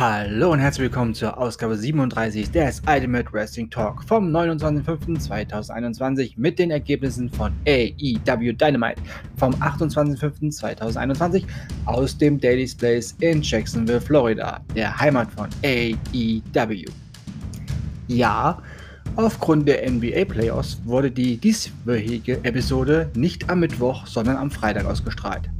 [0.00, 6.70] Hallo und herzlich willkommen zur Ausgabe 37 des Ultimate Wrestling Talk vom 29.05.2021 mit den
[6.70, 9.02] Ergebnissen von AEW Dynamite
[9.36, 11.44] vom 28.05.2021
[11.84, 16.86] aus dem Daily's Place in Jacksonville, Florida, der Heimat von AEW.
[18.08, 18.62] Ja,
[19.16, 25.50] aufgrund der NBA Playoffs wurde die dieswöchige Episode nicht am Mittwoch, sondern am Freitag ausgestrahlt.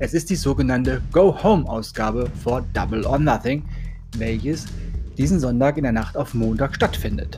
[0.00, 3.64] Es ist die sogenannte Go-Home-Ausgabe vor Double or Nothing,
[4.16, 4.66] welches
[5.16, 7.36] diesen Sonntag in der Nacht auf Montag stattfindet.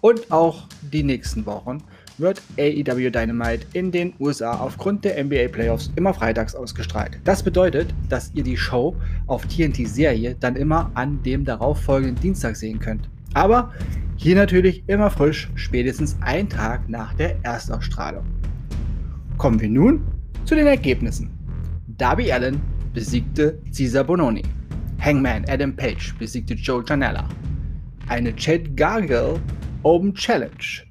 [0.00, 1.82] Und auch die nächsten Wochen
[2.18, 7.18] wird AEW Dynamite in den USA aufgrund der NBA Playoffs immer freitags ausgestrahlt.
[7.24, 12.78] Das bedeutet, dass ihr die Show auf TNT-Serie dann immer an dem darauffolgenden Dienstag sehen
[12.78, 13.08] könnt.
[13.34, 13.72] Aber
[14.16, 18.24] hier natürlich immer frisch, spätestens einen Tag nach der Erstausstrahlung.
[19.36, 20.00] Kommen wir nun
[20.46, 21.30] zu den Ergebnissen.
[21.98, 22.60] Darby Allen
[22.94, 24.42] besiegte Cesar Bononi.
[24.98, 27.28] Hangman Adam Page besiegte Joe Janella.
[28.08, 29.40] Eine Chad Gargill
[29.82, 30.84] Open Challenge.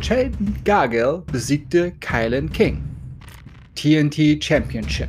[0.00, 0.32] Chad
[0.64, 2.82] Gargill besiegte Kylan King.
[3.74, 5.08] TNT Championship.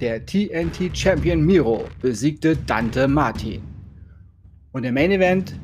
[0.00, 3.62] Der TNT Champion Miro besiegte Dante Martin.
[4.72, 5.54] Und im Main Event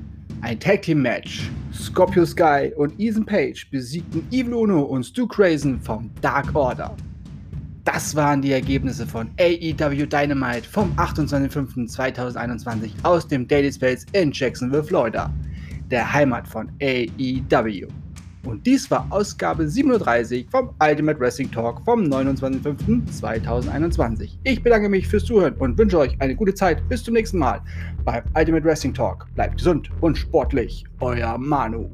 [0.40, 1.50] ein Tag Team Match.
[1.72, 6.96] Scorpio Sky und Ethan Page besiegten Evil Uno und Stu Crazen vom Dark Order.
[7.84, 14.82] Das waren die Ergebnisse von AEW Dynamite vom 28.05.2021 aus dem Daily Space in Jacksonville,
[14.82, 15.30] Florida,
[15.90, 17.86] der Heimat von AEW.
[18.46, 24.38] Und dies war Ausgabe 37 vom Ultimate Wrestling Talk vom 29.05.2021.
[24.44, 26.88] Ich bedanke mich fürs Zuhören und wünsche euch eine gute Zeit.
[26.88, 27.60] Bis zum nächsten Mal
[28.04, 29.26] beim Ultimate Wrestling Talk.
[29.34, 30.86] Bleibt gesund und sportlich.
[31.00, 31.90] Euer Manu.